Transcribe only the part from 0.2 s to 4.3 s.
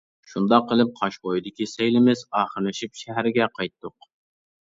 شۇنداق قىلىپ، قاش بويىدىكى سەيلىمىز ئاخىرلىشىپ شەھەرگە قايتتۇق.